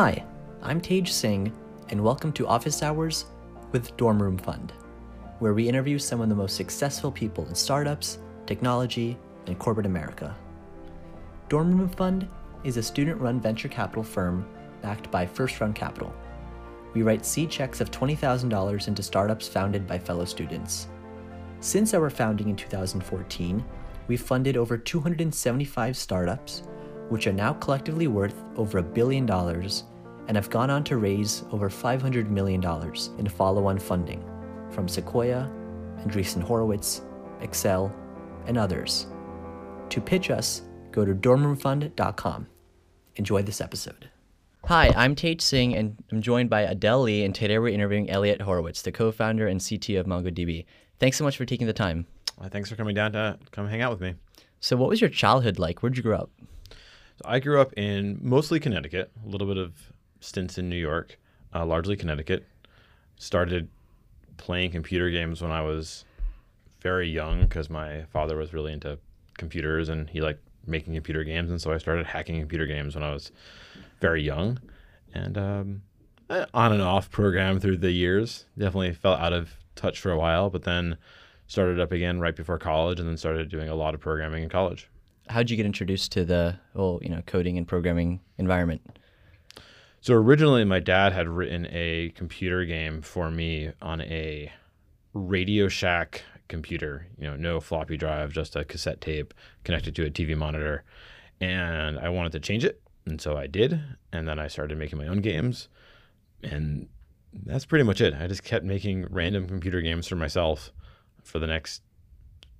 [0.00, 0.24] Hi,
[0.62, 1.52] I'm Tej Singh,
[1.88, 3.24] and welcome to Office Hours
[3.72, 4.72] with Dorm Room Fund,
[5.40, 10.36] where we interview some of the most successful people in startups, technology, and corporate America.
[11.48, 12.28] Dorm Room Fund
[12.62, 14.48] is a student run venture capital firm
[14.82, 16.14] backed by First Round Capital.
[16.94, 20.86] We write seed checks of $20,000 into startups founded by fellow students.
[21.58, 23.64] Since our founding in 2014,
[24.06, 26.62] we've funded over 275 startups,
[27.08, 29.84] which are now collectively worth over a billion dollars
[30.28, 32.62] and have gone on to raise over $500 million
[33.18, 34.22] in follow on funding
[34.70, 35.50] from Sequoia,
[36.00, 37.02] Andreessen Horowitz,
[37.40, 37.92] Accel,
[38.46, 39.06] and others.
[39.90, 42.46] To pitch us, go to dormroomfund.com.
[43.16, 44.10] Enjoy this episode.
[44.66, 48.42] Hi, I'm Tej Singh, and I'm joined by Adele Lee, and today we're interviewing Elliot
[48.42, 50.66] Horowitz, the co founder and CTO of MongoDB.
[50.98, 52.06] Thanks so much for taking the time.
[52.38, 54.14] Well, thanks for coming down to come hang out with me.
[54.60, 55.82] So, what was your childhood like?
[55.82, 56.30] Where'd you grow up?
[57.18, 59.74] So I grew up in mostly Connecticut, a little bit of
[60.20, 61.18] stints in New York,
[61.52, 62.46] uh, largely Connecticut.
[63.16, 63.68] Started
[64.36, 66.04] playing computer games when I was
[66.80, 68.98] very young because my father was really into
[69.36, 73.02] computers and he liked making computer games, and so I started hacking computer games when
[73.02, 73.32] I was
[74.00, 74.60] very young,
[75.12, 75.82] and um,
[76.54, 78.44] on and off program through the years.
[78.56, 80.98] Definitely fell out of touch for a while, but then
[81.48, 84.48] started up again right before college, and then started doing a lot of programming in
[84.48, 84.88] college.
[85.28, 88.98] How'd you get introduced to the whole, you know, coding and programming environment?
[90.00, 94.52] So originally, my dad had written a computer game for me on a
[95.12, 97.06] Radio Shack computer.
[97.18, 100.84] You know, no floppy drive, just a cassette tape connected to a TV monitor,
[101.40, 103.80] and I wanted to change it, and so I did.
[104.12, 105.68] And then I started making my own games,
[106.42, 106.88] and
[107.32, 108.14] that's pretty much it.
[108.14, 110.72] I just kept making random computer games for myself
[111.22, 111.82] for the next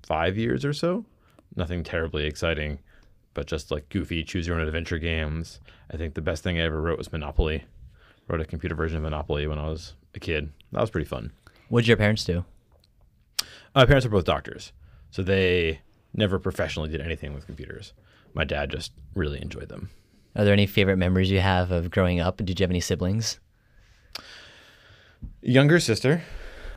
[0.02, 1.04] five years or so.
[1.58, 2.78] Nothing terribly exciting,
[3.34, 5.58] but just like goofy choose your own adventure games.
[5.92, 7.64] I think the best thing I ever wrote was Monopoly.
[8.28, 10.52] Wrote a computer version of Monopoly when I was a kid.
[10.70, 11.32] That was pretty fun.
[11.68, 12.44] What did your parents do?
[13.74, 14.72] My parents are both doctors,
[15.10, 15.80] so they
[16.14, 17.92] never professionally did anything with computers.
[18.34, 19.90] My dad just really enjoyed them.
[20.36, 22.36] Are there any favorite memories you have of growing up?
[22.36, 23.40] Did you have any siblings?
[25.42, 26.22] Younger sister.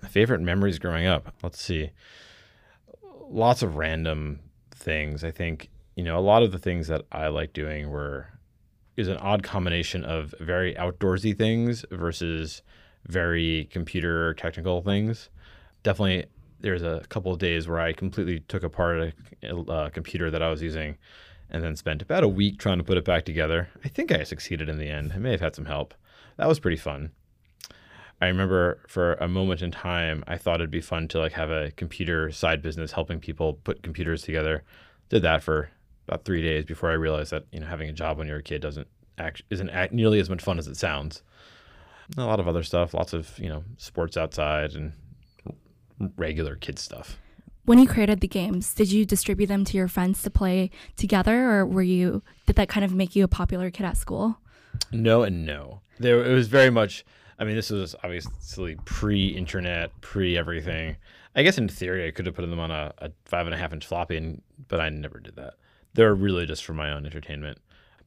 [0.10, 1.36] Favorite memories growing up.
[1.44, 1.92] Let's see.
[3.30, 4.40] Lots of random
[4.82, 5.24] things.
[5.24, 8.28] I think, you know, a lot of the things that I like doing were
[8.98, 12.62] is an odd combination of very outdoorsy things versus
[13.08, 15.30] very computer technical things.
[15.84, 16.26] Definitely
[16.60, 20.50] there's a couple of days where I completely took apart a, a, computer that I
[20.50, 20.98] was using
[21.50, 23.70] and then spent about a week trying to put it back together.
[23.84, 25.12] I think I succeeded in the end.
[25.14, 25.94] I may have had some help.
[26.38, 27.12] That was pretty fun.
[28.22, 31.50] I remember for a moment in time, I thought it'd be fun to like have
[31.50, 34.64] a computer side business helping people put computers together.
[35.10, 35.72] Did that for
[36.08, 38.44] about three days before I realized that you know having a job when you're a
[38.44, 38.88] kid doesn't
[39.18, 41.24] act isn't act nearly as much fun as it sounds.
[42.18, 44.94] A lot of other stuff, lots of you know sports outside and
[46.16, 47.18] regular kid stuff.
[47.66, 51.50] When you created the games, did you distribute them to your friends to play together,
[51.50, 54.38] or were you did that kind of make you a popular kid at school?
[54.92, 55.82] No and no.
[56.00, 57.04] There it was very much
[57.42, 60.96] I mean, this was obviously pre-internet, pre-everything.
[61.36, 63.58] I guess in theory, I could have put them on a, a five and a
[63.58, 65.56] half inch floppy, and, but I never did that.
[65.96, 67.58] They're really just for my own entertainment.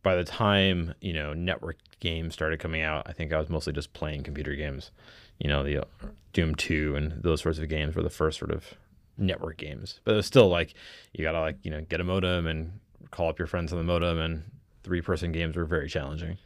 [0.04, 3.72] By the time you know network games started coming out, I think I was mostly
[3.72, 4.92] just playing computer games.
[5.38, 5.84] You know, the uh,
[6.32, 8.74] Doom Two and those sorts of games were the first sort of
[9.18, 10.00] network games.
[10.04, 10.74] But it was still like
[11.12, 12.78] you gotta like you know get a modem and
[13.10, 14.44] call up your friends on the modem, and
[14.84, 16.38] three person games were very challenging.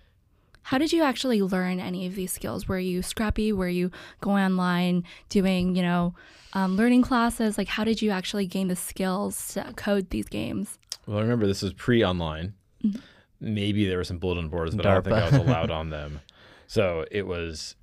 [0.69, 2.69] How did you actually learn any of these skills?
[2.69, 3.55] Were you scrappy?
[3.55, 3.91] Were you
[4.21, 6.15] going online doing, you know,
[6.53, 7.57] um, learning classes?
[7.57, 10.79] Like, how did you actually gain the skills to code these games?
[11.07, 12.53] Well, remember this was pre-online.
[12.85, 12.99] Mm-hmm.
[13.41, 14.91] Maybe there were some bulletin boards, but DARPA.
[14.91, 16.21] I don't think I was allowed on them.
[16.71, 17.77] So it was,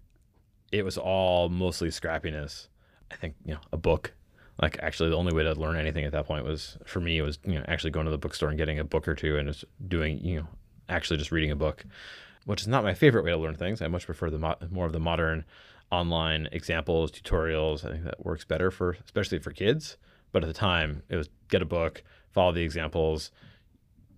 [0.72, 2.68] it was all mostly scrappiness.
[3.10, 4.14] I think you know a book.
[4.62, 7.40] Like actually, the only way to learn anything at that point was for me was
[7.44, 9.66] you know actually going to the bookstore and getting a book or two and just
[9.88, 10.48] doing you know
[10.88, 11.84] actually just reading a book
[12.46, 13.82] which is not my favorite way to learn things.
[13.82, 15.46] I much prefer the mo- more of the modern
[15.92, 17.86] online examples, tutorials.
[17.86, 19.98] I think that works better for especially for kids.
[20.32, 23.32] But at the time, it was get a book, follow the examples,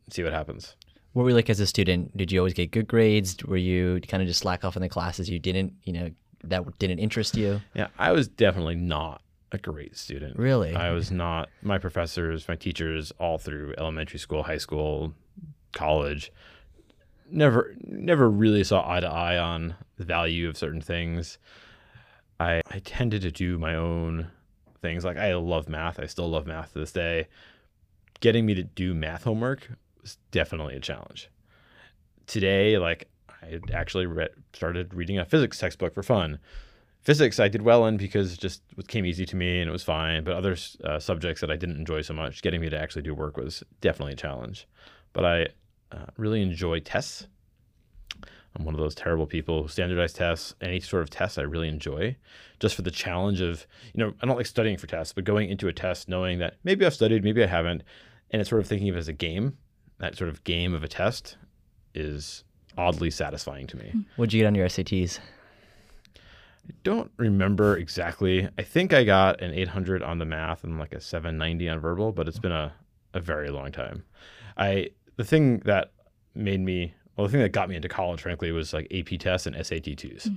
[0.10, 0.76] see what happens.
[1.14, 2.16] What were you like as a student?
[2.16, 3.44] Did you always get good grades?
[3.44, 6.12] Were you kind of just slack off in the classes you didn't, you know,
[6.44, 7.62] that didn't interest you?
[7.74, 9.22] Yeah, I was definitely not
[9.52, 10.38] a great student.
[10.38, 10.76] Really?
[10.76, 11.50] I was not.
[11.62, 15.14] My professors, my teachers, all through elementary school, high school,
[15.74, 16.32] college,
[17.30, 21.38] never never really saw eye to eye on the value of certain things.
[22.40, 24.28] I I tended to do my own
[24.82, 25.06] things.
[25.06, 26.00] Like I love math.
[26.00, 27.28] I still love math to this day.
[28.20, 29.70] Getting me to do math homework
[30.02, 31.30] was definitely a challenge.
[32.26, 33.10] Today, like
[33.42, 36.40] I actually read, started reading a physics textbook for fun.
[37.02, 39.84] Physics I did well in because it just came easy to me and it was
[39.84, 40.24] fine.
[40.24, 43.14] But other uh, subjects that I didn't enjoy so much, getting me to actually do
[43.14, 44.68] work was definitely a challenge.
[45.14, 45.48] But I
[45.92, 47.28] uh, really enjoy tests.
[48.56, 50.56] I'm one of those terrible people who standardize tests.
[50.62, 52.16] Any sort of test I really enjoy,
[52.60, 55.50] just for the challenge of you know I don't like studying for tests, but going
[55.50, 57.84] into a test knowing that maybe I've studied, maybe I haven't,
[58.32, 59.58] and it's sort of thinking of it as a game.
[60.00, 61.38] That sort of game of a test
[61.94, 62.44] is
[62.78, 63.94] oddly satisfying to me.
[64.16, 65.20] What'd you get on your SATs?
[66.16, 68.50] I don't remember exactly.
[68.58, 72.12] I think I got an 800 on the math and like a 790 on verbal,
[72.12, 72.74] but it's been a,
[73.14, 74.04] a very long time.
[74.58, 75.92] I the thing that
[76.34, 79.48] made me well, the thing that got me into college, frankly, was like AP tests
[79.48, 80.30] and SAT twos,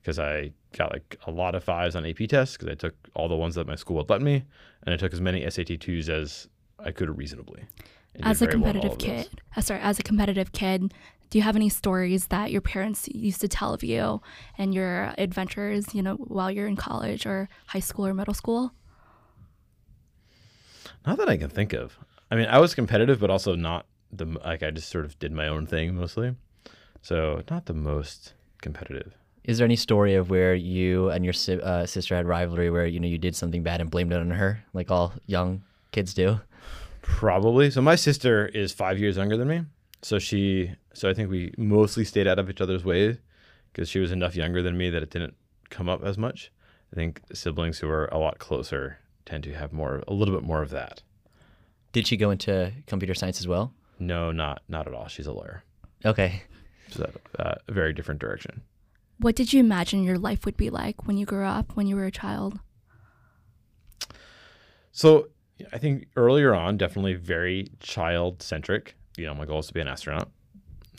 [0.00, 3.28] because I got like a lot of fives on AP tests because I took all
[3.28, 4.44] the ones that my school would let me,
[4.84, 6.48] and I took as many SAT twos as
[6.78, 7.64] I could reasonably.
[8.22, 10.94] As a very well competitive kid, uh, sorry, as a competitive kid,
[11.30, 14.20] do you have any stories that your parents used to tell of you
[14.56, 18.72] and your adventures, you know, while you're in college or high school or middle school?
[21.04, 21.98] Not that I can think of.
[22.30, 24.62] I mean, I was competitive, but also not the like.
[24.62, 26.34] I just sort of did my own thing mostly,
[27.02, 29.14] so not the most competitive.
[29.44, 32.86] Is there any story of where you and your si- uh, sister had rivalry where
[32.86, 35.62] you know you did something bad and blamed it on her, like all young
[35.92, 36.40] kids do?
[37.02, 37.70] Probably.
[37.70, 39.64] So my sister is five years younger than me,
[40.02, 40.72] so she.
[40.92, 43.18] So I think we mostly stayed out of each other's way
[43.72, 45.34] because she was enough younger than me that it didn't
[45.70, 46.50] come up as much.
[46.92, 50.44] I think siblings who are a lot closer tend to have more, a little bit
[50.44, 51.02] more of that.
[51.92, 53.72] Did she go into computer science as well?
[54.00, 55.06] No, not not at all.
[55.06, 55.62] She's a lawyer.
[56.04, 56.42] Okay.
[56.90, 57.08] So
[57.38, 58.62] uh, a very different direction.
[59.18, 61.94] What did you imagine your life would be like when you grew up, when you
[61.94, 62.58] were a child?
[64.92, 65.28] So
[65.72, 68.96] I think earlier on, definitely very child centric.
[69.16, 70.30] You know, my goal is to be an astronaut.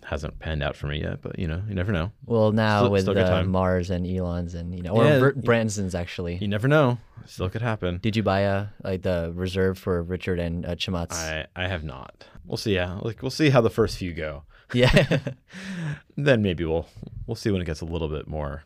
[0.03, 2.11] Hasn't panned out for me yet, but you know, you never know.
[2.25, 3.43] Well, now Still- with still uh.
[3.43, 6.35] Mars and Elon's and you know, or Yeah, Br- Branson's actually.
[6.37, 6.97] You never know.
[7.27, 7.99] Still could happen.
[8.01, 10.75] Did you buy a like the reserve for Richard and uh?
[11.11, 12.25] I I have not.
[12.45, 12.73] We'll see.
[12.73, 14.43] Yeah, like we'll see how the first few go.
[14.73, 15.19] Yeah.
[16.17, 16.87] Then maybe we'll
[17.25, 18.63] we'll see when it gets a little bit more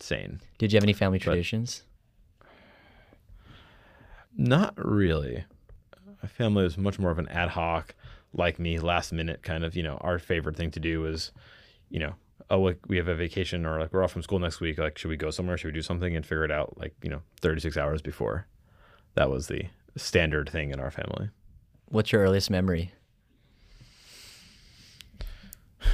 [0.00, 0.40] sane.
[0.58, 1.84] Did you have any family traditions?
[4.36, 5.44] Not really.
[6.22, 7.94] My family was much more of an ad hoc,
[8.34, 9.76] like me, last minute kind of.
[9.76, 11.32] You know, our favorite thing to do was,
[11.88, 12.14] you know,
[12.50, 14.78] oh, like we have a vacation or like we're off from school next week.
[14.78, 15.56] Like, should we go somewhere?
[15.56, 16.78] Should we do something and figure it out?
[16.78, 18.46] Like, you know, thirty six hours before.
[19.14, 19.64] That was the
[19.96, 21.30] standard thing in our family.
[21.86, 22.92] What's your earliest memory?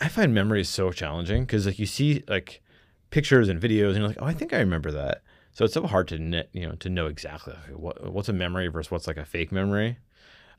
[0.00, 2.62] I find memories so challenging because like you see like
[3.10, 5.22] pictures and videos and you're like, oh, I think I remember that.
[5.52, 8.68] So it's so hard to knit, you know, to know exactly what what's a memory
[8.68, 9.98] versus what's like a fake memory.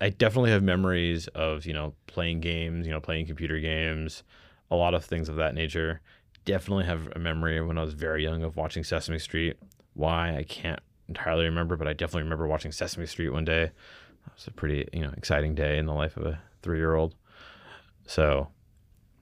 [0.01, 4.24] I definitely have memories of you know playing games, you know, playing computer games,
[4.72, 6.01] a lot of things of that nature.
[6.46, 9.57] Definitely have a memory when I was very young of watching Sesame Street.
[9.94, 13.72] Why I can't entirely remember, but I definitely remember watching Sesame Street one day.
[14.25, 16.95] That was a pretty you know exciting day in the life of a three year
[16.95, 17.16] old.
[18.07, 18.48] So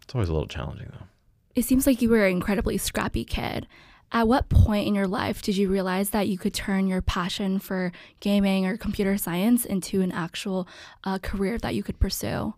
[0.03, 1.07] it's always a little challenging though.
[1.55, 3.67] It seems like you were an incredibly scrappy kid.
[4.11, 7.59] At what point in your life did you realize that you could turn your passion
[7.59, 10.67] for gaming or computer science into an actual
[11.03, 12.53] uh, career that you could pursue?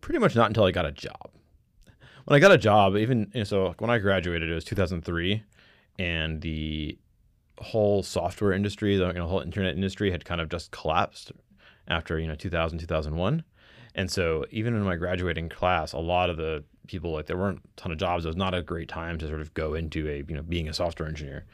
[0.00, 1.30] Pretty much not until I got a job.
[2.24, 5.42] When I got a job, even you know, so when I graduated, it was 2003,
[5.98, 6.98] and the
[7.58, 11.32] whole software industry, the you know, whole internet industry had kind of just collapsed
[11.86, 13.44] after you know 2000 2001
[13.94, 17.58] and so even in my graduating class a lot of the people like there weren't
[17.58, 20.08] a ton of jobs it was not a great time to sort of go into
[20.08, 21.44] a you know being a software engineer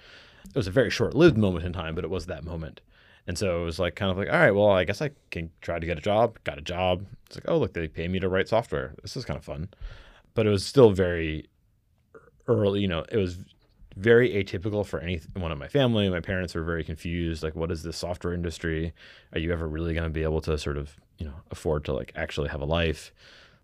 [0.48, 2.80] it was a very short-lived moment in time but it was that moment
[3.26, 5.50] and so it was like kind of like all right well i guess i can
[5.60, 8.18] try to get a job got a job it's like oh look they pay me
[8.18, 9.68] to write software this is kind of fun
[10.34, 11.48] but it was still very
[12.48, 13.38] early you know it was
[13.96, 16.08] very atypical for anyone in my family.
[16.08, 17.42] My parents were very confused.
[17.42, 18.92] Like, what is this software industry?
[19.32, 21.92] Are you ever really going to be able to sort of, you know, afford to
[21.92, 23.12] like actually have a life?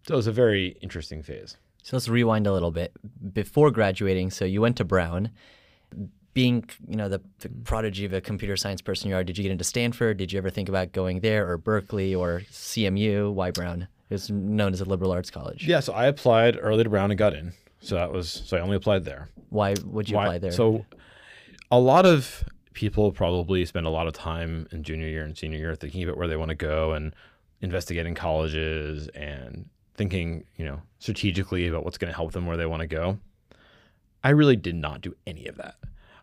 [0.06, 1.56] So it was a very interesting phase.
[1.82, 2.92] So let's rewind a little bit.
[3.32, 5.30] Before graduating, so you went to Brown.
[6.34, 7.62] Being, you know, the, the mm-hmm.
[7.62, 10.18] prodigy of a computer science person you are, did you get into Stanford?
[10.18, 13.32] Did you ever think about going there or Berkeley or CMU?
[13.32, 13.88] Why Brown?
[14.10, 15.66] It was known as a liberal arts college.
[15.66, 15.80] Yeah.
[15.80, 17.52] So I applied early to Brown and got in.
[17.80, 19.28] So that was so I only applied there.
[19.48, 20.52] Why would you Why- apply there?
[20.52, 20.84] So
[21.70, 22.44] a lot of
[22.74, 26.18] people probably spend a lot of time in junior year and senior year thinking about
[26.18, 27.14] where they want to go and
[27.60, 32.66] investigating colleges and thinking, you know, strategically about what's going to help them where they
[32.66, 33.18] want to go.
[34.22, 35.76] I really did not do any of that.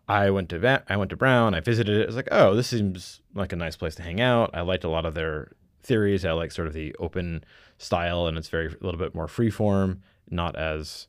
[0.06, 1.54] I went to Va- I went to Brown.
[1.54, 2.02] I visited it.
[2.02, 4.50] I was like, oh, this seems like a nice place to hang out.
[4.52, 6.24] I liked a lot of their theories.
[6.24, 7.44] I like sort of the open
[7.78, 11.06] style, and it's very a little bit more freeform, not as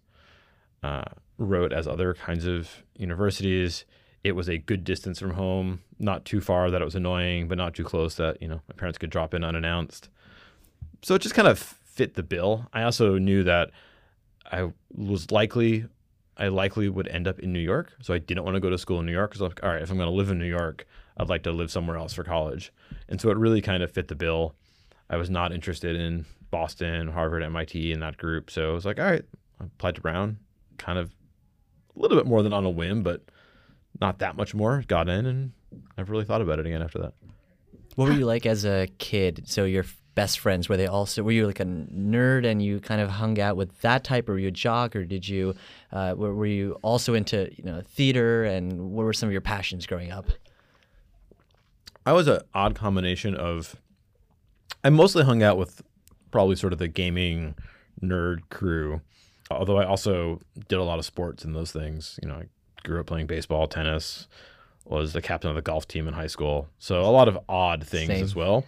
[0.84, 1.04] uh,
[1.38, 3.86] rote as other kinds of universities.
[4.24, 7.58] It was a good distance from home, not too far that it was annoying, but
[7.58, 10.10] not too close that you know my parents could drop in unannounced.
[11.06, 12.66] So it just kind of fit the bill.
[12.74, 13.70] I also knew that
[14.52, 15.86] I was likely,
[16.36, 18.78] I likely would end up in New York, so I didn't want to go to
[18.80, 19.30] school in New York.
[19.30, 21.52] Because like, all right, if I'm going to live in New York, I'd like to
[21.52, 22.74] live somewhere else for college,
[23.08, 24.56] and so it really kind of fit the bill.
[25.08, 28.98] I was not interested in Boston, Harvard, MIT, in that group, so I was like,
[28.98, 29.26] all right,
[29.62, 30.40] I applied to Brown,
[30.80, 31.12] kind of
[31.96, 33.22] a little bit more than on a whim, but
[34.02, 34.84] not that much more.
[34.88, 35.52] Got in, and
[36.00, 37.14] I've really thought about it again after that.
[37.94, 39.44] What were you like as a kid?
[39.46, 43.02] So your best friends were they also were you like a nerd and you kind
[43.02, 45.54] of hung out with that type, or were you a jock, or did you
[45.92, 49.42] uh, were, were you also into you know theater and what were some of your
[49.42, 50.26] passions growing up?
[52.06, 53.76] I was an odd combination of.
[54.84, 55.82] I mostly hung out with
[56.32, 57.56] probably sort of the gaming
[58.02, 59.02] nerd crew,
[59.50, 62.20] although I also did a lot of sports and those things.
[62.22, 62.44] You know, I
[62.86, 64.28] grew up playing baseball, tennis,
[64.86, 67.86] was the captain of the golf team in high school, so a lot of odd
[67.86, 68.24] things Same.
[68.24, 68.64] as well.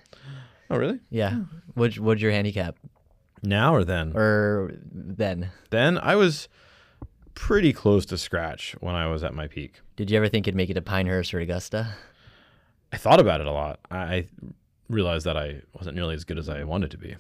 [0.70, 1.00] Oh, really?
[1.10, 1.42] Yeah.
[1.76, 2.76] What what's your handicap
[3.44, 4.12] Now or then?
[4.16, 5.50] or then?
[5.70, 6.50] then I was
[7.36, 9.80] pretty close to scratch when I was at my peak.
[9.96, 11.94] Did you ever think you'd make it to Pinehurst or Augusta?
[12.92, 13.80] I thought about it a lot.
[13.92, 14.28] I I
[14.90, 17.16] realized that I wasn't nearly as good as I wanted to be,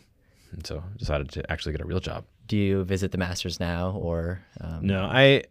[0.51, 2.24] and so decided to actually get a real job.
[2.48, 5.44] Do you visit the Masters now or um, No, I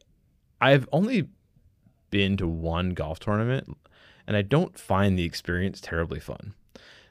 [0.61, 1.29] I've only
[2.11, 3.69] been to one golf tournament,
[4.27, 6.55] and I don't find the experience terribly fun.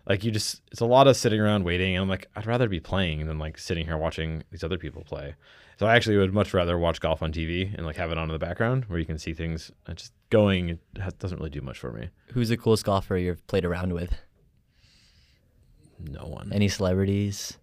[0.07, 2.69] Like you just, it's a lot of sitting around waiting, and I'm like, I'd rather
[2.69, 5.35] be playing than like sitting here watching these other people play.
[5.77, 8.29] So I actually would much rather watch golf on TV and like have it on
[8.29, 9.71] in the background where you can see things.
[9.87, 12.09] And just going it has, doesn't really do much for me.
[12.33, 14.13] Who's the coolest golfer you've played around with?
[15.99, 16.51] No one.
[16.53, 17.57] Any celebrities?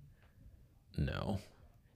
[0.97, 1.39] no.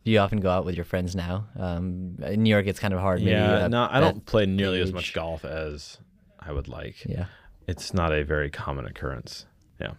[0.05, 1.49] Do you often go out with your friends now?
[1.59, 3.19] Um, in New York, it's kind of hard.
[3.19, 5.99] maybe Yeah, no, I don't play nearly as much golf as
[6.39, 7.05] I would like.
[7.05, 7.25] Yeah.
[7.67, 9.47] It's not a very common occurrence.
[9.81, 9.95] Yeah.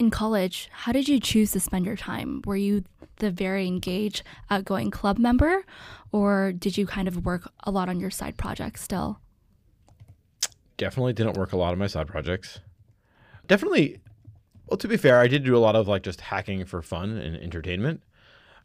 [0.00, 2.42] In college, how did you choose to spend your time?
[2.44, 2.82] Were you
[3.16, 5.64] the very engaged, outgoing club member,
[6.10, 9.20] or did you kind of work a lot on your side projects still?
[10.80, 12.60] definitely didn't work a lot on my side projects.
[13.46, 13.98] Definitely,
[14.66, 17.18] well, to be fair, I did do a lot of like just hacking for fun
[17.18, 18.02] and entertainment.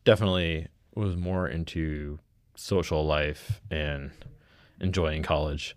[0.06, 2.20] Definitely was more into
[2.56, 4.12] social life and
[4.80, 5.76] enjoying college.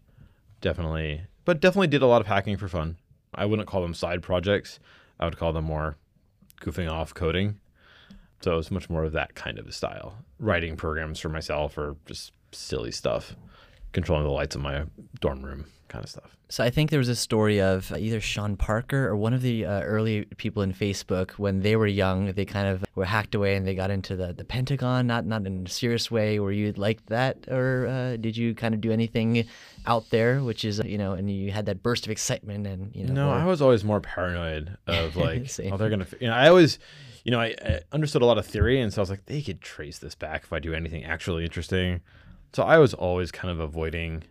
[0.61, 2.99] Definitely, but definitely did a lot of hacking for fun.
[3.35, 4.79] I wouldn't call them side projects.
[5.19, 5.97] I would call them more
[6.61, 7.61] goofing off coding.
[8.41, 10.15] So it was much more of that kind of a style.
[10.39, 13.35] Writing programs for myself or just silly stuff.
[13.93, 14.85] Controlling the lights in my
[15.21, 16.37] dorm room kind of stuff.
[16.51, 19.67] So I think there was a story of either Sean Parker or one of the
[19.67, 22.33] uh, early people in Facebook when they were young.
[22.33, 25.07] They kind of were hacked away and they got into the, the Pentagon.
[25.07, 26.39] Not not in a serious way.
[26.41, 29.47] Were you like that, or uh, did you kind of do anything
[29.87, 33.05] out there, which is you know, and you had that burst of excitement and you
[33.07, 33.13] know?
[33.13, 36.07] No, or- I was always more paranoid of like, oh, they're gonna.
[36.21, 36.79] You know, I always,
[37.25, 39.43] you know, I, I understood a lot of theory, and so I was like, they
[39.43, 42.01] could trace this back if I do anything actually interesting.
[42.53, 44.25] So I was always kind of avoiding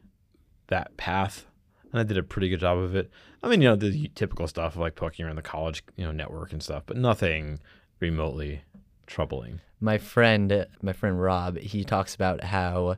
[0.67, 1.45] that path,
[1.91, 3.09] and I did a pretty good job of it.
[3.43, 6.11] I mean, you know, the typical stuff of like poking around the college, you know,
[6.11, 7.59] network and stuff, but nothing
[7.99, 8.61] remotely
[9.05, 9.61] troubling.
[9.79, 12.97] my friend my friend rob he talks about how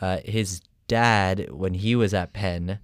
[0.00, 2.78] uh, his dad when he was at penn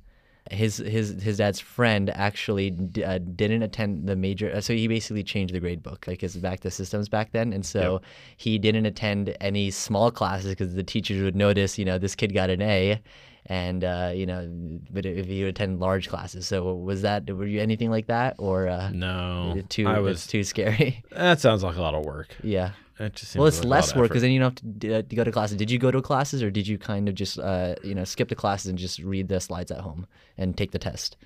[0.50, 4.86] his his his dad's friend actually d- uh, didn't attend the major uh, so he
[4.86, 8.00] basically changed the grade book like his back to systems back then and so
[8.36, 12.34] he didn't attend any small classes because the teachers would notice you know this kid
[12.34, 13.00] got an a
[13.46, 14.46] and uh, you know
[14.90, 18.68] but if you attend large classes so was that were you anything like that or
[18.68, 20.26] uh, No, too I was.
[20.26, 22.36] too scary That sounds like a lot of work.
[22.42, 24.94] yeah It just well, it's like less work because then you don't have to, d-
[24.94, 25.56] uh, to go to classes.
[25.56, 28.28] Did you go to classes or did you kind of just, uh, you know, skip
[28.28, 30.06] the classes and just read the slides at home
[30.38, 31.16] and take the test?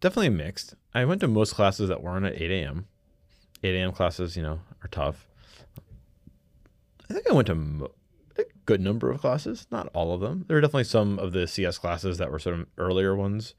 [0.00, 0.74] definitely mixed.
[0.92, 2.86] I went to most classes that weren't at 8 a.m.
[3.62, 3.92] 8 a.m.
[3.92, 5.26] classes, you know, are tough.
[7.08, 7.90] I think I went to mo-
[8.38, 10.44] a good number of classes, not all of them.
[10.46, 13.54] There were definitely some of the CS classes that were sort of earlier ones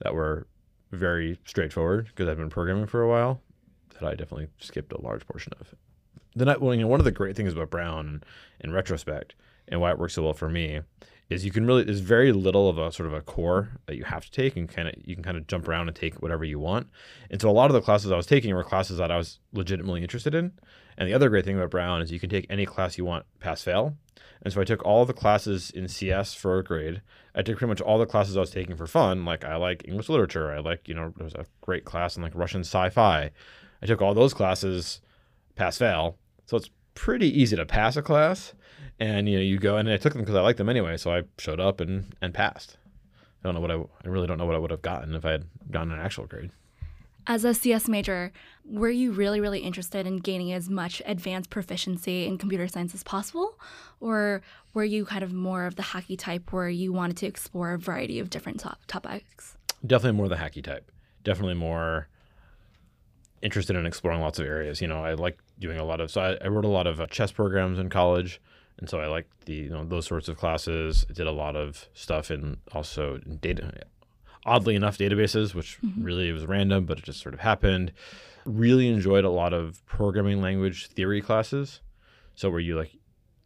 [0.00, 0.46] that were
[0.92, 3.42] very straightforward because I've been programming for a while
[3.94, 5.74] that I definitely skipped a large portion of.
[6.34, 8.22] Then I, well, you know, one of the great things about Brown
[8.60, 9.34] in retrospect
[9.68, 10.80] and why it works so well for me
[11.32, 14.04] is you can really there's very little of a sort of a core that you
[14.04, 16.44] have to take and kind of you can kind of jump around and take whatever
[16.44, 16.88] you want.
[17.30, 19.38] And so a lot of the classes I was taking were classes that I was
[19.52, 20.52] legitimately interested in.
[20.98, 23.24] And the other great thing about Brown is you can take any class you want
[23.40, 23.96] pass fail.
[24.42, 27.00] And so I took all the classes in CS for a grade.
[27.34, 29.24] I took pretty much all the classes I was taking for fun.
[29.24, 30.52] Like I like English literature.
[30.52, 33.30] I like, you know, there was a great class in like Russian sci-fi.
[33.80, 35.00] I took all those classes
[35.54, 36.18] pass fail.
[36.46, 38.54] So it's pretty easy to pass a class.
[38.98, 40.96] And you know, you go and I took them because I liked them anyway.
[40.96, 42.76] So I showed up and and passed.
[43.42, 45.24] I don't know what I I really don't know what I would have gotten if
[45.24, 46.50] I had gotten an actual grade.
[47.24, 48.32] As a CS major,
[48.64, 53.04] were you really, really interested in gaining as much advanced proficiency in computer science as
[53.04, 53.60] possible?
[54.00, 54.42] Or
[54.74, 57.78] were you kind of more of the hacky type where you wanted to explore a
[57.78, 59.56] variety of different top- topics?
[59.86, 60.90] Definitely more the hacky type.
[61.22, 62.08] Definitely more
[63.40, 64.80] interested in exploring lots of areas.
[64.80, 67.00] You know, I like doing a lot of, so I, I wrote a lot of
[67.00, 68.40] uh, chess programs in college.
[68.78, 71.06] And so I liked the, you know, those sorts of classes.
[71.08, 73.72] I did a lot of stuff in also in data,
[74.44, 77.92] oddly enough, databases, which really was random, but it just sort of happened.
[78.44, 81.80] Really enjoyed a lot of programming language theory classes.
[82.34, 82.96] So where you like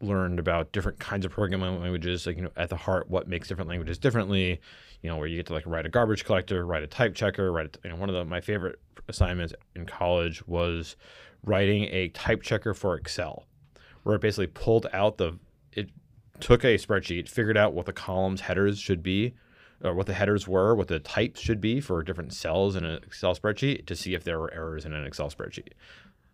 [0.01, 3.47] learned about different kinds of programming languages, like you know, at the heart, what makes
[3.47, 4.59] different languages differently.
[5.03, 7.51] You know, where you get to like write a garbage collector, write a type checker,
[7.51, 7.67] write.
[7.67, 10.95] A, you know, one of the, my favorite assignments in college was
[11.43, 13.45] writing a type checker for Excel,
[14.03, 15.37] where it basically pulled out the
[15.73, 15.89] it
[16.39, 19.33] took a spreadsheet, figured out what the columns headers should be,
[19.83, 23.01] or what the headers were, what the types should be for different cells in an
[23.03, 25.73] Excel spreadsheet to see if there were errors in an Excel spreadsheet.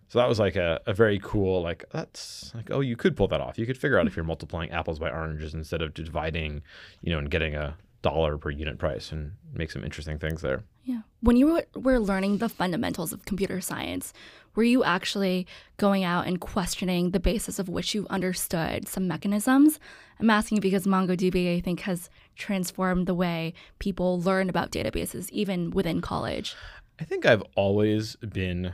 [0.10, 3.28] So that was like a, a very cool, like, that's like, oh, you could pull
[3.30, 3.58] that off.
[3.58, 6.62] You could figure out if you're multiplying apples by oranges instead of dividing,
[7.02, 10.64] you know, and getting a dollar per unit price and make some interesting things there.
[10.84, 11.02] Yeah.
[11.22, 14.14] When you were, were learning the fundamentals of computer science,
[14.56, 19.80] were you actually going out and questioning the basis of which you understood some mechanisms?
[20.20, 25.72] I'm asking because MongoDB, I think, has transformed the way people learn about databases, even
[25.72, 26.56] within college.
[27.00, 28.74] I think I've always been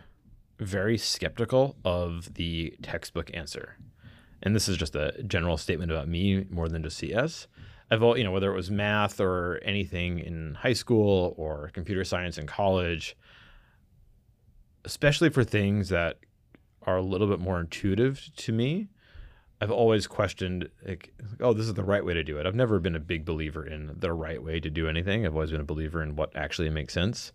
[0.60, 3.78] very skeptical of the textbook answer.
[4.44, 7.48] And this is just a general statement about me more than just CS.
[7.92, 12.04] I've all, you know, whether it was math or anything in high school or computer
[12.04, 13.18] science in college,
[14.86, 16.20] especially for things that
[16.84, 18.90] are a little bit more intuitive to me,
[19.62, 22.46] I've always questioned, like, oh, this is the right way to do it.
[22.46, 25.26] I've never been a big believer in the right way to do anything.
[25.26, 27.34] I've always been a believer in what actually makes sense.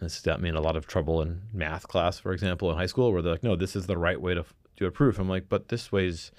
[0.00, 2.86] This got me in a lot of trouble in math class, for example, in high
[2.86, 4.44] school, where they're like, no, this is the right way to
[4.76, 5.18] do a proof.
[5.18, 6.30] I'm like, but this way's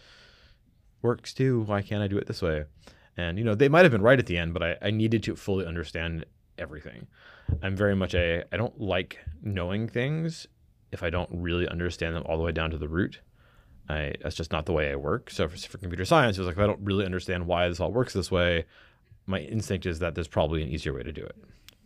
[1.01, 1.61] works too.
[1.61, 2.63] Why can't I do it this way?
[3.17, 5.23] And, you know, they might have been right at the end, but I, I needed
[5.23, 6.25] to fully understand
[6.57, 7.07] everything.
[7.61, 10.47] I'm very much a, I don't like knowing things
[10.91, 13.19] if I don't really understand them all the way down to the root.
[13.87, 15.31] I, that's just not the way I work.
[15.31, 17.79] So for, for computer science, it was like, if I don't really understand why this
[17.79, 18.65] all works this way,
[19.25, 21.35] my instinct is that there's probably an easier way to do it.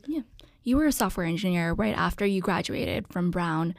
[0.06, 0.21] Yeah.
[0.63, 3.76] You were a software engineer right after you graduated from Brown.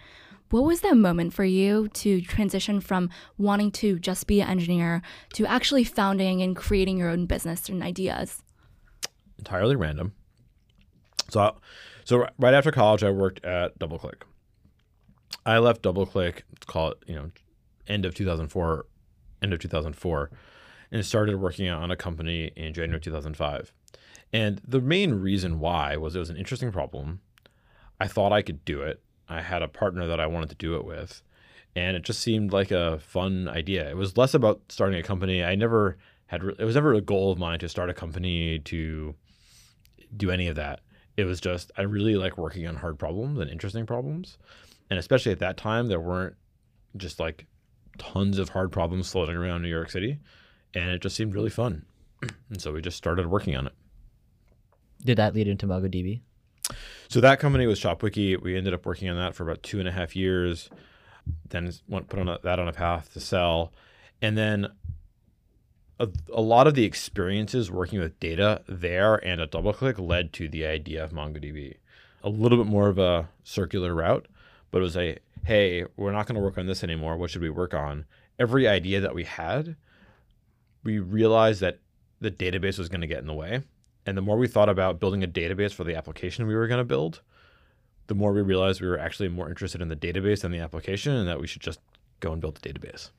[0.50, 5.02] What was that moment for you to transition from wanting to just be an engineer
[5.34, 8.42] to actually founding and creating your own business and ideas?
[9.38, 10.12] Entirely random.
[11.30, 11.56] So,
[12.04, 14.22] so right after college, I worked at DoubleClick.
[15.46, 17.30] I left DoubleClick, let's call it, you know,
[17.86, 18.86] end of 2004,
[19.42, 20.30] end of 2004,
[20.90, 23.72] and started working on a company in January 2005.
[24.32, 27.20] And the main reason why was it was an interesting problem.
[28.00, 29.00] I thought I could do it.
[29.28, 31.22] I had a partner that I wanted to do it with,
[31.76, 33.88] and it just seemed like a fun idea.
[33.88, 35.42] It was less about starting a company.
[35.44, 39.14] I never had it was never a goal of mine to start a company to
[40.16, 40.80] do any of that.
[41.16, 44.38] It was just I really like working on hard problems and interesting problems.
[44.90, 46.36] And especially at that time there weren't
[46.96, 47.46] just like
[47.98, 50.18] tons of hard problems floating around New York City,
[50.74, 51.84] and it just seemed really fun.
[52.50, 53.72] And so we just started working on it.
[55.04, 56.20] Did that lead into MongoDB?
[57.08, 58.40] So that company was ShopWiki.
[58.40, 60.70] We ended up working on that for about two and a half years.
[61.48, 63.72] Then went put on a, that on a path to sell,
[64.22, 64.68] and then
[65.98, 70.48] a, a lot of the experiences working with data there and at DoubleClick led to
[70.48, 71.76] the idea of MongoDB.
[72.22, 74.26] A little bit more of a circular route,
[74.70, 77.16] but it was a hey, we're not going to work on this anymore.
[77.16, 78.06] What should we work on?
[78.38, 79.76] Every idea that we had,
[80.82, 81.80] we realized that
[82.20, 83.62] the database was going to get in the way.
[84.06, 86.78] And the more we thought about building a database for the application we were going
[86.78, 87.20] to build,
[88.06, 91.12] the more we realized we were actually more interested in the database than the application
[91.12, 91.80] and that we should just
[92.20, 93.10] go and build the database.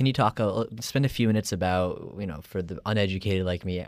[0.00, 3.66] Can you talk, a, spend a few minutes about, you know, for the uneducated like
[3.66, 3.84] me,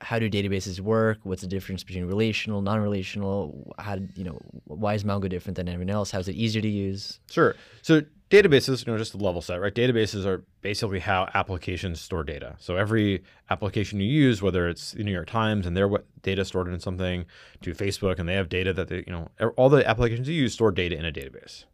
[0.00, 1.18] how do databases work?
[1.24, 3.74] What's the difference between relational, non-relational?
[3.76, 6.12] How, you know, why is Mongo different than everyone else?
[6.12, 7.18] How is it easier to use?
[7.28, 7.56] Sure.
[7.82, 9.74] So databases, you know, just the level set, right?
[9.74, 12.54] Databases are basically how applications store data.
[12.60, 15.90] So every application you use, whether it's the New York Times and their
[16.22, 17.26] data stored in something,
[17.62, 20.52] to Facebook and they have data that they, you know, all the applications you use
[20.52, 21.64] store data in a database.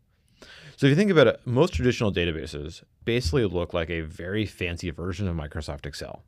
[0.77, 4.91] So if you think about it, most traditional databases basically look like a very fancy
[4.91, 6.23] version of Microsoft Excel.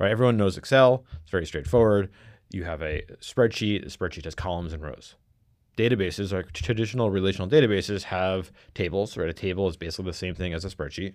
[0.00, 0.10] Right?
[0.10, 1.04] Everyone knows Excel.
[1.22, 2.10] It's very straightforward.
[2.50, 3.84] You have a spreadsheet.
[3.84, 5.14] The spreadsheet has columns and rows.
[5.76, 9.16] databases, or traditional relational databases, have tables.
[9.16, 11.14] Right, a table is basically the same thing as a spreadsheet,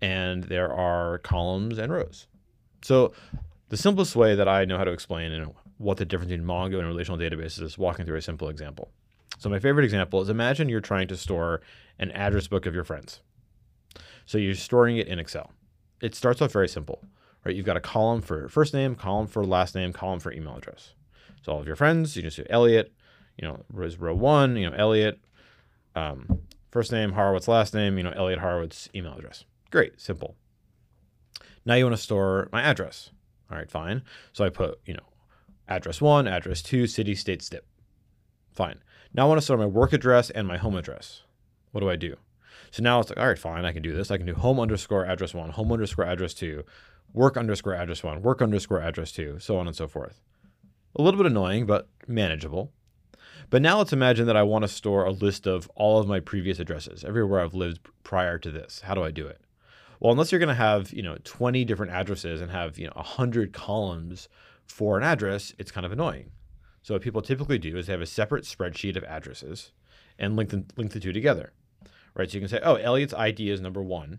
[0.00, 2.26] and there are columns and rows.
[2.82, 3.12] So,
[3.68, 6.78] the simplest way that I know how to explain and what the difference between Mongo
[6.78, 8.90] and relational databases is walking through a simple example.
[9.42, 11.62] So, my favorite example is imagine you're trying to store
[11.98, 13.22] an address book of your friends.
[14.24, 15.50] So, you're storing it in Excel.
[16.00, 17.04] It starts off very simple,
[17.44, 17.52] right?
[17.52, 20.94] You've got a column for first name, column for last name, column for email address.
[21.44, 22.92] So, all of your friends, you just do Elliot,
[23.36, 25.18] you know, is row one, you know, Elliot,
[25.96, 29.44] um, first name, Horowitz, last name, you know, Elliot Horowitz, email address.
[29.72, 30.36] Great, simple.
[31.64, 33.10] Now you want to store my address.
[33.50, 34.02] All right, fine.
[34.32, 35.08] So I put, you know,
[35.66, 37.66] address one, address two, city, state, zip.
[38.52, 38.78] Fine.
[39.14, 41.22] Now I want to store my work address and my home address.
[41.72, 42.16] What do I do?
[42.70, 44.10] So now it's like, all right, fine, I can do this.
[44.10, 46.64] I can do home underscore address one, home underscore address two,
[47.12, 50.22] work underscore address one, work underscore address two, so on and so forth.
[50.96, 52.72] A little bit annoying, but manageable.
[53.50, 56.20] But now let's imagine that I want to store a list of all of my
[56.20, 58.80] previous addresses, everywhere I've lived prior to this.
[58.80, 59.42] How do I do it?
[60.00, 62.92] Well, unless you're going to have, you know, 20 different addresses and have, you know,
[62.94, 64.28] 100 columns
[64.64, 66.30] for an address, it's kind of annoying.
[66.82, 69.72] So what people typically do is they have a separate spreadsheet of addresses
[70.18, 71.52] and link the, link the two together.
[72.14, 72.30] Right?
[72.30, 74.18] So you can say, "Oh, Elliot's ID is number 1."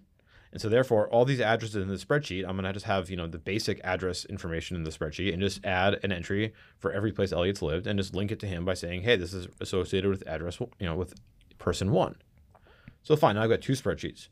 [0.53, 3.17] And so therefore, all these addresses in the spreadsheet, I'm going to just have, you
[3.17, 7.11] know, the basic address information in the spreadsheet and just add an entry for every
[7.11, 10.11] place Elliot's lived and just link it to him by saying, hey, this is associated
[10.11, 11.15] with address, you know, with
[11.57, 12.17] person one.
[13.01, 14.27] So fine, now I've got two spreadsheets.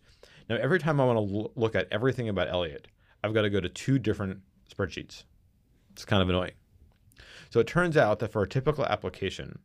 [0.48, 2.88] Now, every time I want to l- look at everything about Elliot,
[3.24, 4.42] I've got to go to two different
[4.72, 5.24] spreadsheets.
[5.94, 6.52] It's kind of annoying.
[7.52, 9.60] So it turns out that for a typical application,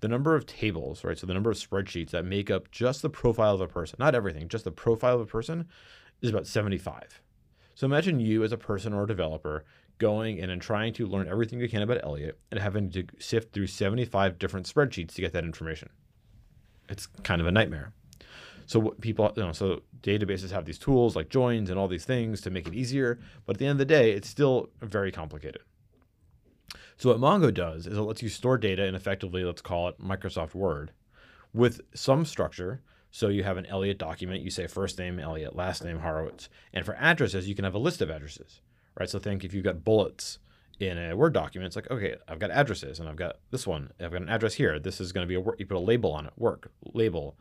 [0.00, 1.16] the number of tables, right?
[1.16, 4.16] So the number of spreadsheets that make up just the profile of a person, not
[4.16, 5.68] everything, just the profile of a person,
[6.20, 7.22] is about 75.
[7.76, 9.64] So imagine you as a person or a developer
[9.98, 13.52] going in and trying to learn everything you can about Elliot and having to sift
[13.52, 15.90] through 75 different spreadsheets to get that information.
[16.88, 17.92] It's kind of a nightmare.
[18.66, 22.04] So what people, you know, so databases have these tools like joins and all these
[22.04, 25.12] things to make it easier, but at the end of the day, it's still very
[25.12, 25.62] complicated.
[26.98, 30.00] So what Mongo does is it lets you store data in effectively, let's call it
[30.00, 30.90] Microsoft Word,
[31.54, 35.82] with some structure so you have an Elliot document, you say first name Elliot, last
[35.84, 36.48] name Horowitz.
[36.74, 38.60] And for addresses, you can have a list of addresses,
[38.98, 39.08] right?
[39.08, 40.40] So think if you've got bullets
[40.80, 43.92] in a Word document, it's like, okay, I've got addresses and I've got this one.
[44.00, 44.78] I've got an address here.
[44.78, 45.58] This is going to be a work.
[45.58, 47.36] You put a label on it, work, label,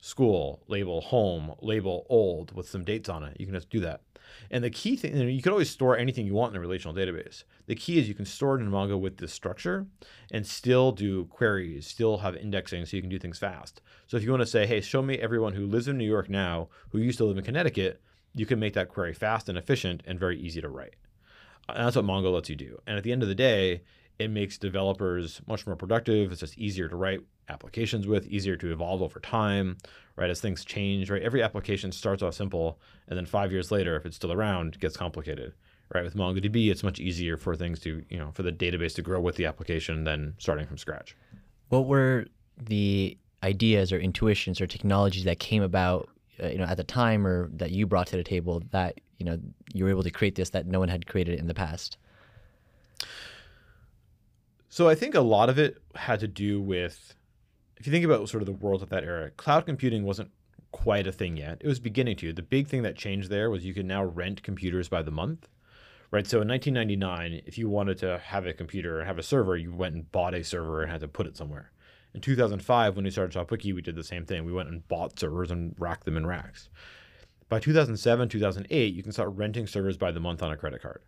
[0.00, 3.36] school, label, home, label, old with some dates on it.
[3.40, 4.02] You can just do that.
[4.50, 7.44] And the key thing, you can always store anything you want in a relational database.
[7.66, 9.86] The key is you can store it in Mongo with this structure
[10.30, 13.80] and still do queries, still have indexing so you can do things fast.
[14.06, 16.28] So if you want to say, hey, show me everyone who lives in New York
[16.28, 18.00] now who used to live in Connecticut,
[18.34, 20.94] you can make that query fast and efficient and very easy to write.
[21.68, 22.80] And that's what Mongo lets you do.
[22.86, 23.82] And at the end of the day,
[24.18, 26.30] it makes developers much more productive.
[26.30, 29.76] It's just easier to write applications with, easier to evolve over time,
[30.16, 30.30] right?
[30.30, 31.22] As things change, right?
[31.22, 34.96] Every application starts off simple, and then five years later, if it's still around, gets
[34.96, 35.52] complicated,
[35.92, 36.04] right?
[36.04, 39.20] With MongoDB, it's much easier for things to, you know, for the database to grow
[39.20, 41.16] with the application than starting from scratch.
[41.68, 46.08] What were the ideas or intuitions or technologies that came about,
[46.42, 49.26] uh, you know, at the time or that you brought to the table that you
[49.26, 49.38] know
[49.72, 51.98] you were able to create this that no one had created in the past?
[54.74, 57.14] So I think a lot of it had to do with
[57.76, 60.32] if you think about sort of the world of that era, cloud computing wasn't
[60.72, 61.58] quite a thing yet.
[61.60, 62.32] It was beginning to.
[62.32, 65.48] The big thing that changed there was you could now rent computers by the month.
[66.10, 66.26] Right.
[66.26, 69.72] So in 1999, if you wanted to have a computer and have a server, you
[69.72, 71.70] went and bought a server and had to put it somewhere.
[72.12, 74.44] In 2005, when we started ShopWiki, we did the same thing.
[74.44, 76.68] We went and bought servers and racked them in racks.
[77.48, 81.02] By 2007, 2008, you can start renting servers by the month on a credit card.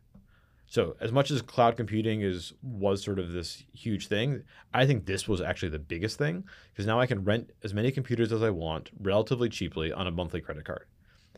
[0.68, 4.42] So as much as cloud computing is was sort of this huge thing,
[4.74, 7.92] I think this was actually the biggest thing because now I can rent as many
[7.92, 10.86] computers as I want relatively cheaply on a monthly credit card.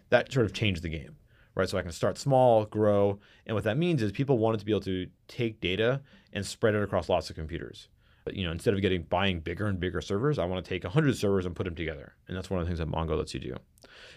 [0.08, 1.16] That sort of changed the game,
[1.54, 1.68] right?
[1.68, 4.72] So I can start small, grow, and what that means is people wanted to be
[4.72, 6.00] able to take data
[6.32, 7.88] and spread it across lots of computers.
[8.24, 10.84] But, you know, instead of getting buying bigger and bigger servers, I want to take
[10.84, 12.14] 100 servers and put them together.
[12.26, 13.56] And that's one of the things that Mongo lets you do.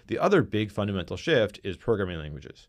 [0.07, 2.67] The other big fundamental shift is programming languages.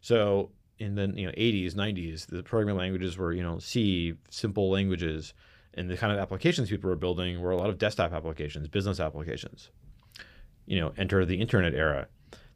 [0.00, 4.70] So in the you know 80s 90s the programming languages were you know c simple
[4.70, 5.34] languages
[5.74, 9.00] and the kind of applications people were building were a lot of desktop applications business
[9.00, 9.70] applications.
[10.66, 12.08] You know enter the internet era.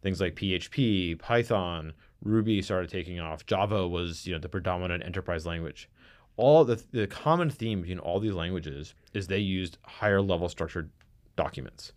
[0.02, 3.46] Things like php python ruby started taking off.
[3.46, 5.88] Java was you know the predominant enterprise language.
[6.36, 10.90] All the, the common theme between all these languages is they used higher level structured
[11.36, 11.92] documents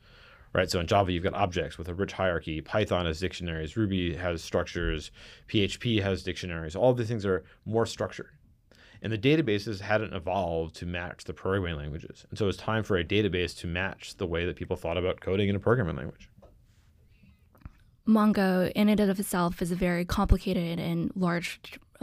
[0.56, 0.72] right?
[0.72, 2.62] So in Java, you've got objects with a rich hierarchy.
[2.62, 3.76] Python has dictionaries.
[3.76, 5.12] Ruby has structures.
[5.50, 6.78] PHP has dictionaries.
[6.78, 8.30] All of these things are more structured.
[9.02, 12.26] And the databases hadn't evolved to match the programming languages.
[12.30, 14.98] And so it was time for a database to match the way that people thought
[14.98, 16.30] about coding in a programming language.
[18.08, 21.60] Mongo, in and of itself, is a very complicated and large,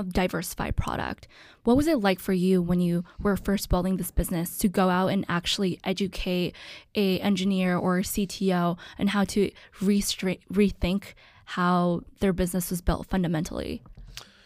[0.09, 1.29] diversified product.
[1.65, 4.89] What was it like for you when you were first building this business to go
[4.89, 6.55] out and actually educate
[6.95, 9.51] a engineer or a CTO and how to
[9.81, 13.83] restra- rethink how their business was built fundamentally?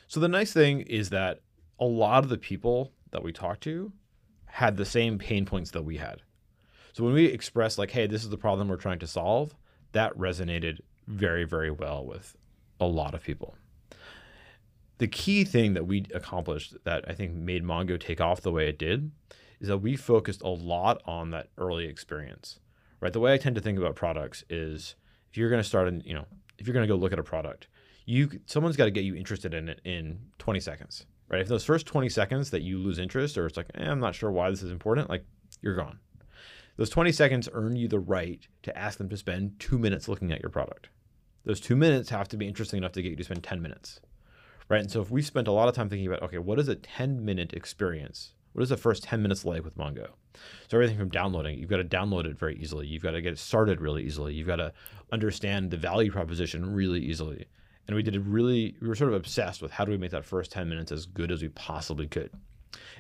[0.09, 1.41] So the nice thing is that
[1.79, 3.93] a lot of the people that we talked to
[4.47, 6.23] had the same pain points that we had.
[6.93, 9.55] So when we expressed like, "Hey, this is the problem we're trying to solve,"
[9.93, 12.37] that resonated very, very well with
[12.81, 13.57] a lot of people.
[14.99, 18.69] The key thing that we accomplished that I think made Mongo take off the way
[18.69, 19.11] it did
[19.61, 22.61] is that we focused a lot on that early experience.
[23.01, 23.13] Right?
[23.13, 24.95] The way I tend to think about products is
[25.31, 26.25] if you're going to start and, you know,
[26.59, 27.69] if you're going to go look at a product,
[28.07, 31.05] you someone's got to get you interested in it in 20 seconds.
[31.29, 31.41] Right?
[31.41, 34.15] If those first 20 seconds that you lose interest or it's like, eh, I'm not
[34.15, 35.25] sure why this is important, like
[35.61, 35.99] you're gone.
[36.77, 40.33] Those 20 seconds earn you the right to ask them to spend 2 minutes looking
[40.33, 40.89] at your product
[41.47, 44.01] those two minutes have to be interesting enough to get you to spend 10 minutes
[44.69, 44.81] right?
[44.81, 46.77] And so if we spent a lot of time thinking about okay what is a
[46.77, 48.33] 10 minute experience?
[48.53, 50.09] What is the first 10 minutes like with mongo?
[50.69, 52.87] So everything from downloading you've got to download it very easily.
[52.87, 54.35] You've got to get it started really easily.
[54.35, 54.73] You've got to
[55.13, 57.47] understand the value proposition really easily.
[57.87, 60.25] And we did really we were sort of obsessed with how do we make that
[60.25, 62.31] first 10 minutes as good as we possibly could.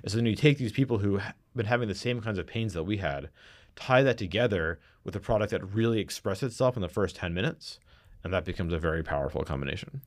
[0.02, 2.46] And so then you take these people who have been having the same kinds of
[2.46, 3.30] pains that we had
[3.74, 7.78] tie that together with a product that really expressed itself in the first 10 minutes
[8.24, 10.00] and that becomes a very powerful combination.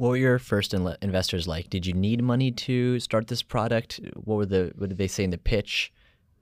[0.00, 1.68] What were your first in- investors like?
[1.68, 4.00] Did you need money to start this product?
[4.14, 5.92] What were the what did they say in the pitch?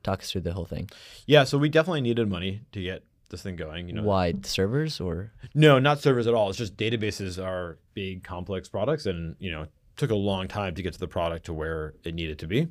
[0.05, 0.89] Talk us through the whole thing.
[1.27, 3.89] Yeah, so we definitely needed money to get this thing going.
[3.89, 6.49] You know, why servers or no, not servers at all.
[6.51, 9.67] It's just databases are big, complex products, and you know,
[9.97, 12.69] took a long time to get to the product to where it needed to be.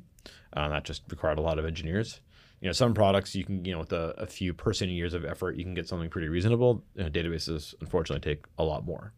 [0.54, 2.22] Uh, that just required a lot of engineers
[2.60, 5.24] you know some products you can you know with a, a few person years of
[5.24, 9.12] effort you can get something pretty reasonable you know, databases unfortunately take a lot more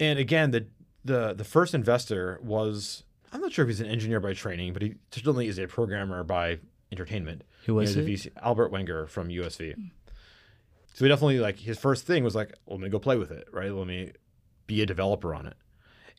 [0.00, 0.66] and again the
[1.04, 4.82] the the first investor was i'm not sure if he's an engineer by training but
[4.82, 6.58] he certainly is a programmer by
[6.92, 9.74] entertainment who was know, VC, albert wenger from usv
[10.94, 13.48] so he definitely like his first thing was like let me go play with it
[13.52, 14.12] right let me
[14.66, 15.56] be a developer on it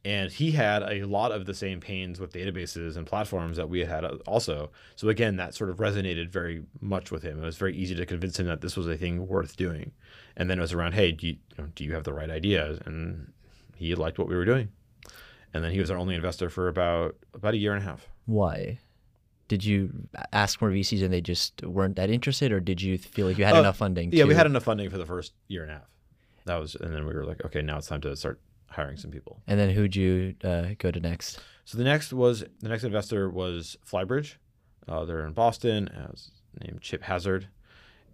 [0.05, 3.79] and he had a lot of the same pains with databases and platforms that we
[3.79, 4.71] had had uh, also.
[4.95, 7.41] So again, that sort of resonated very much with him.
[7.41, 9.91] It was very easy to convince him that this was a thing worth doing.
[10.37, 12.29] And then it was around, hey, do you, you know, do you have the right
[12.29, 12.79] ideas?
[12.85, 13.33] And
[13.79, 14.69] he liked what we were doing.
[15.53, 18.07] And then he was our only investor for about about a year and a half.
[18.25, 18.79] Why?
[19.47, 23.25] Did you ask more VCs and they just weren't that interested, or did you feel
[23.25, 24.11] like you had uh, enough funding?
[24.11, 24.27] Yeah, to...
[24.27, 25.89] we had enough funding for the first year and a half.
[26.45, 29.09] That was, and then we were like, okay, now it's time to start hiring some
[29.09, 29.41] people.
[29.47, 31.39] And then who'd you uh, go to next?
[31.65, 34.35] So the next was the next investor was Flybridge.
[34.87, 35.87] Uh, they're in Boston.
[35.87, 36.29] As
[36.63, 37.47] named Chip Hazard,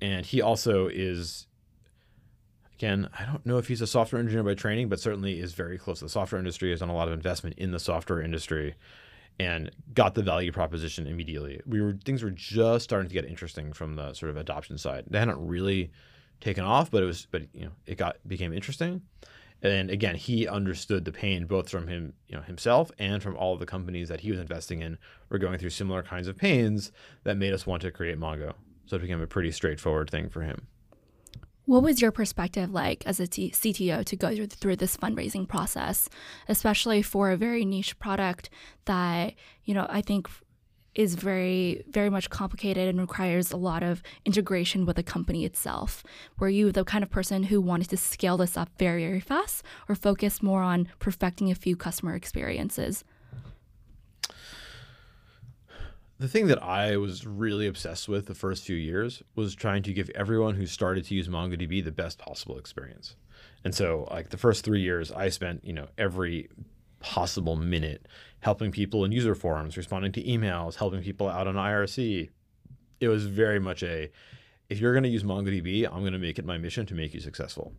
[0.02, 1.48] and he also is.
[2.78, 5.78] Again, I don't know if he's a software engineer by training, but certainly is very
[5.78, 6.72] close to the software industry.
[6.72, 8.76] Has done a lot of investment in the software industry,
[9.40, 11.62] and got the value proposition immediately.
[11.66, 15.06] We were things were just starting to get interesting from the sort of adoption side.
[15.10, 15.92] They hadn't really
[16.42, 19.02] taken off, but it was, but you know, it got became interesting.
[19.62, 23.54] And again, he understood the pain both from him, you know, himself and from all
[23.54, 24.98] of the companies that he was investing in
[25.30, 26.92] were going through similar kinds of pains
[27.24, 28.54] that made us want to create Mongo.
[28.86, 30.68] So it became a pretty straightforward thing for him.
[31.66, 36.10] What was your perspective like as a CTO to go through this fundraising process,
[36.48, 38.52] especially for a very niche product
[38.86, 40.30] that, you know, I think
[40.94, 46.04] is very very much complicated and requires a lot of integration with the company itself?
[46.40, 49.66] Were you the kind of person who wanted to scale this up very very fast
[49.90, 53.04] or focus more on perfecting a few customer experiences
[56.18, 59.94] the thing that I was really obsessed with the first few years was trying to
[59.94, 63.16] give everyone who started to use MongoDB the best possible experience.
[63.64, 66.50] And so, like the first three years, I spent, you know, every
[67.00, 68.08] possible minute
[68.40, 72.30] helping people in user forums, responding to emails, helping people out on IRC.
[73.02, 74.10] It was very much a
[74.70, 77.14] if you're going to use MongoDB, I'm going to make it my mission to make
[77.14, 77.74] you successful.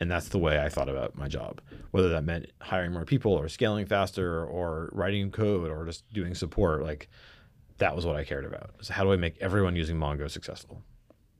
[0.00, 1.60] And that's the way I thought about my job.
[1.90, 6.34] Whether that meant hiring more people or scaling faster or writing code or just doing
[6.34, 7.08] support, like
[7.78, 8.70] that was what I cared about.
[8.80, 10.82] So how do I make everyone using Mongo successful?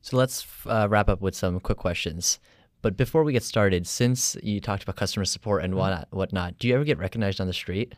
[0.00, 2.38] So let's uh, wrap up with some quick questions.
[2.82, 5.80] But before we get started, since you talked about customer support and mm-hmm.
[5.80, 7.94] whatnot, whatnot, do you ever get recognized on the street?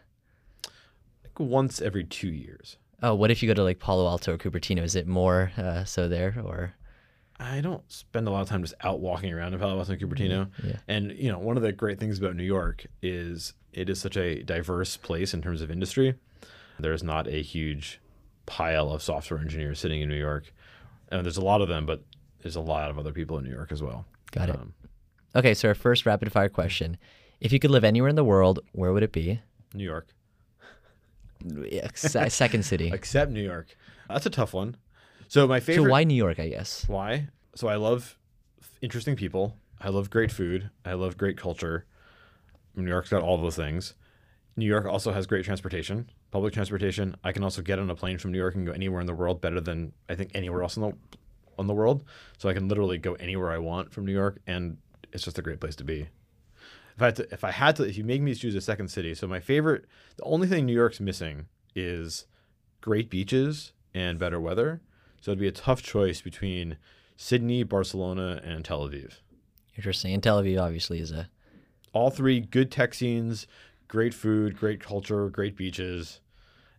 [1.24, 2.76] Like once every two years.
[3.02, 4.82] Oh, what if you go to like Palo Alto or Cupertino?
[4.82, 6.74] Is it more uh, so there or?
[7.38, 10.00] I don't spend a lot of time just out walking around in Palo Alto and
[10.00, 10.46] Cupertino.
[10.46, 10.68] Mm-hmm.
[10.68, 10.76] Yeah.
[10.86, 14.16] And you know, one of the great things about New York is it is such
[14.16, 16.14] a diverse place in terms of industry.
[16.78, 18.00] There's not a huge
[18.46, 20.52] pile of software engineers sitting in New York.
[21.10, 22.02] And there's a lot of them, but
[22.42, 24.06] there's a lot of other people in New York as well.
[24.32, 24.56] Got it.
[24.56, 24.74] Um,
[25.34, 26.96] Okay, so our first rapid fire question.
[27.42, 29.40] If you could live anywhere in the world, where would it be?
[29.74, 30.08] New York.
[31.94, 32.90] Second city.
[32.92, 33.76] Except New York.
[34.08, 34.76] That's a tough one.
[35.28, 35.84] So my favorite.
[35.84, 36.88] So why New York, I guess?
[36.88, 37.28] Why?
[37.54, 38.16] So I love
[38.80, 39.56] interesting people.
[39.78, 40.70] I love great food.
[40.86, 41.84] I love great culture.
[42.74, 43.94] New York's got all those things.
[44.56, 47.16] New York also has great transportation, public transportation.
[47.24, 49.14] I can also get on a plane from New York and go anywhere in the
[49.14, 50.92] world better than I think anywhere else in the
[51.58, 52.04] on the world.
[52.38, 54.78] So I can literally go anywhere I want from New York, and
[55.12, 56.08] it's just a great place to be.
[56.94, 58.88] If I had to, if I had to, if you make me choose a second
[58.88, 59.84] city, so my favorite,
[60.16, 62.26] the only thing New York's missing is
[62.80, 64.80] great beaches and better weather.
[65.20, 66.76] So it'd be a tough choice between
[67.16, 69.16] Sydney, Barcelona, and Tel Aviv.
[69.76, 70.14] Interesting.
[70.14, 71.28] And Tel Aviv obviously is a
[71.92, 73.46] All three good tech scenes,
[73.88, 76.20] great food, great culture, great beaches.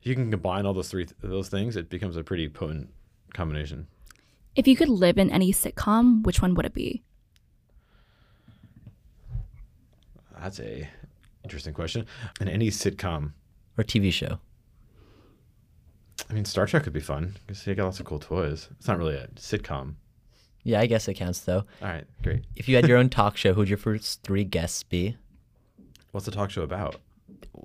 [0.02, 2.90] If you can combine all those three those things, it becomes a pretty potent
[3.34, 3.88] combination.
[4.56, 7.04] If you could live in any sitcom, which one would it be?
[10.40, 10.90] That's a
[11.44, 12.06] interesting question.
[12.40, 13.34] And any sitcom,
[13.78, 14.40] or TV show.
[16.30, 18.70] I mean, Star Trek could be fun because they got lots of cool toys.
[18.78, 19.96] It's not really a sitcom.
[20.64, 21.64] Yeah, I guess it counts though.
[21.82, 22.44] All right, great.
[22.56, 25.16] If you had your own talk show, who'd your first three guests be?
[26.18, 26.96] What's the talk show about?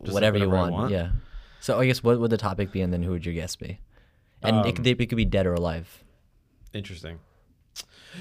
[0.02, 0.72] Just whatever, you whatever I want.
[0.74, 0.92] want?
[0.92, 1.12] Yeah.
[1.60, 3.80] So I guess what would the topic be, and then who would your guest be?
[4.42, 6.04] And it, Um, could, it could be dead or alive.
[6.74, 7.18] Interesting.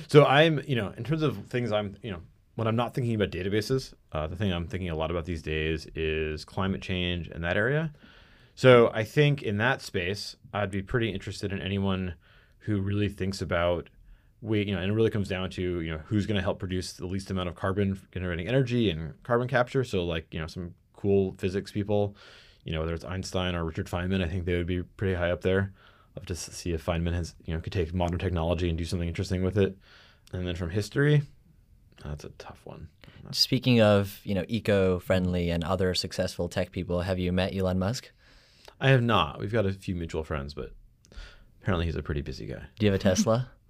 [0.08, 2.22] So I'm, you know, in terms of things I'm, you know,
[2.56, 5.42] when I'm not thinking about databases, uh, the thing I'm thinking a lot about these
[5.42, 7.92] days is climate change and that area.
[8.56, 12.14] So I think in that space, I'd be pretty interested in anyone
[12.60, 13.90] who really thinks about
[14.42, 16.60] we, you know, and it really comes down to you know who's going to help
[16.60, 19.84] produce the least amount of carbon generating energy and carbon capture.
[19.84, 22.16] So like you know some cool physics people,
[22.64, 25.32] you know whether it's Einstein or Richard Feynman, I think they would be pretty high
[25.32, 25.74] up there.
[26.16, 28.86] Love to s- see if Feynman has you know could take modern technology and do
[28.86, 29.78] something interesting with it.
[30.34, 31.22] And then from history,
[32.04, 32.88] that's a tough one.
[33.32, 38.12] Speaking of you know eco-friendly and other successful tech people, have you met Elon Musk?
[38.80, 39.40] I have not.
[39.40, 40.72] We've got a few mutual friends, but
[41.62, 42.64] apparently he's a pretty busy guy.
[42.80, 43.52] Do you have a Tesla?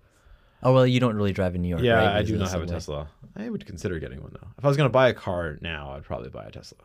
[0.63, 1.81] oh well, you don't really drive in New York.
[1.81, 2.17] Yeah, right?
[2.17, 2.75] I do not have a subway.
[2.75, 3.07] Tesla.
[3.35, 4.47] I would consider getting one though.
[4.57, 6.79] If I was going to buy a car now, I'd probably buy a Tesla.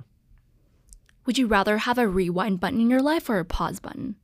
[1.26, 4.14] Would you rather have a rewind button in your life or a pause button?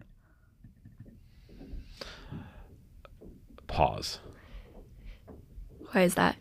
[3.66, 4.20] Pause.
[5.90, 6.36] Why is that?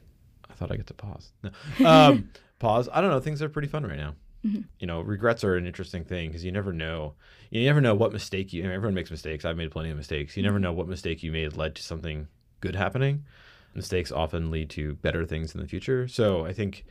[0.50, 1.32] I thought I get to pause.
[1.44, 1.88] No.
[1.88, 2.90] Um, pause.
[2.92, 3.20] I don't know.
[3.20, 4.16] Things are pretty fun right now.
[4.44, 7.14] You know, regrets are an interesting thing because you never know.
[7.52, 8.64] You never know what mistake you.
[8.64, 9.46] I mean, everyone makes mistakes.
[9.46, 10.36] I've made plenty of mistakes.
[10.36, 12.28] You never know what mistake you made led to something
[12.62, 13.26] good happening.
[13.76, 16.08] Mistakes often lead to better things in the future.
[16.08, 16.86] So I think,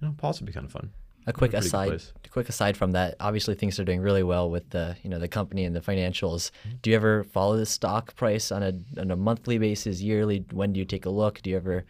[0.00, 0.90] you know, pause would be kind of fun.
[1.26, 2.02] A quick good aside.
[2.24, 3.14] A quick aside from that.
[3.20, 6.50] Obviously, things are doing really well with the you know the company and the financials.
[6.50, 6.76] Mm-hmm.
[6.80, 10.46] Do you ever follow the stock price on a on a monthly basis, yearly?
[10.52, 11.42] When do you take a look?
[11.42, 11.84] Do you ever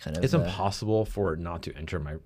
[0.00, 0.24] kind of?
[0.24, 2.16] it's uh, impossible for it not to enter my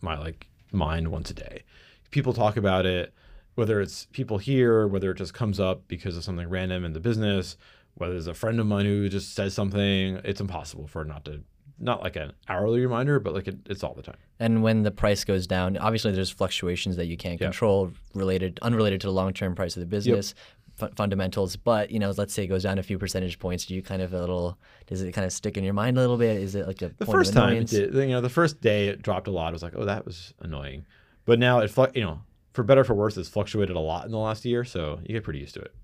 [0.00, 1.64] my like mind once a day.
[2.10, 3.12] People talk about it,
[3.54, 7.00] whether it's people here, whether it just comes up because of something random in the
[7.00, 7.58] business,
[7.96, 10.20] whether it's a friend of mine who just says something.
[10.24, 11.40] It's impossible for it not to
[11.78, 14.16] not like an hourly reminder, but like it, it's all the time.
[14.40, 17.48] And when the price goes down, obviously there's fluctuations that you can't Yeah.
[17.48, 20.34] control related, unrelated to the long-term price of the business,
[20.76, 21.56] fu- fundamentals.
[21.56, 23.66] But you know, let's say it goes down a few percentage points.
[23.66, 24.56] Do you kind of a little?
[24.86, 26.38] Does it kind of stick in your mind a little bit?
[26.40, 28.62] Is it like a The point first of time, it did, you know, the first
[28.62, 29.48] day it dropped a lot.
[29.48, 30.86] I was like, oh, that was annoying.
[31.26, 32.20] But now it, you know,
[32.54, 35.12] for better or for worse, it's fluctuated a lot in the last year, so you
[35.12, 35.74] get pretty used to it.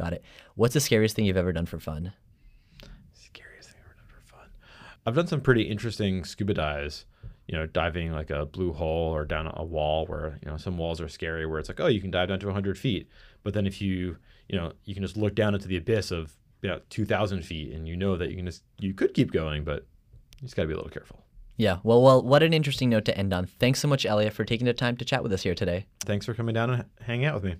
[0.00, 0.24] Got it.
[0.54, 2.14] What's the scariest thing you've ever done for fun?
[3.12, 4.48] Scariest thing I've ever done for fun.
[5.04, 7.04] I've done some pretty interesting scuba dives.
[7.46, 10.78] You know, diving like a blue hole or down a wall where you know some
[10.78, 13.08] walls are scary, where it's like, oh, you can dive down to 100 feet,
[13.42, 14.16] but then if you,
[14.48, 16.32] you know, you can just look down into the abyss of
[16.62, 19.64] you know 2,000 feet, and you know that you can just you could keep going,
[19.64, 19.84] but
[20.40, 21.20] you just got to be a little careful.
[21.58, 21.80] Yeah.
[21.82, 23.44] Well, well, what an interesting note to end on.
[23.44, 25.84] Thanks so much, Elliot, for taking the time to chat with us here today.
[26.00, 27.56] Thanks for coming down and hanging out with me.